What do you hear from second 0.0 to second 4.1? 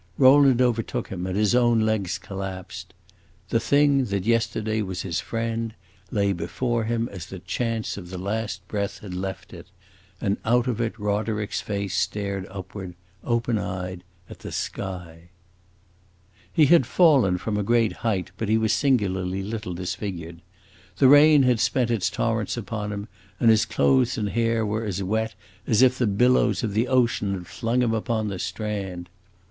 Rowland overtook him and his own legs collapsed. The thing